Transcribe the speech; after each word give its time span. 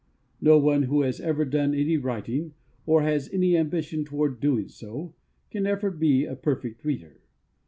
No 0.41 0.57
one 0.57 0.81
who 0.81 1.01
has 1.03 1.19
ever 1.21 1.45
done 1.45 1.75
any 1.75 1.95
writing, 1.95 2.55
or 2.87 3.03
has 3.03 3.29
any 3.31 3.55
ambition 3.55 4.03
toward 4.03 4.39
doing 4.39 4.67
so, 4.67 5.13
can 5.51 5.67
ever 5.67 5.91
be 5.91 6.25
a 6.25 6.35
Perfect 6.35 6.83
Reader. 6.83 7.21